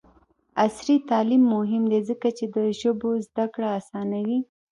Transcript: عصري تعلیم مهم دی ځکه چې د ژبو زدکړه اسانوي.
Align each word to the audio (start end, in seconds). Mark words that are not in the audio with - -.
عصري 0.63 0.95
تعلیم 1.09 1.43
مهم 1.55 1.83
دی 1.91 1.99
ځکه 2.09 2.27
چې 2.37 2.45
د 2.55 2.57
ژبو 2.79 3.09
زدکړه 3.25 3.67
اسانوي. 3.79 4.39